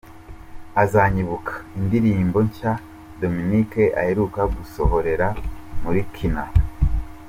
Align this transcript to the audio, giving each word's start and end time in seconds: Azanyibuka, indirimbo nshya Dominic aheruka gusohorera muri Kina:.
Azanyibuka, 0.81 1.53
indirimbo 1.79 2.37
nshya 2.47 2.71
Dominic 3.21 3.71
aheruka 3.99 4.41
gusohorera 4.55 5.27
muri 5.83 6.01
Kina:. 6.15 6.43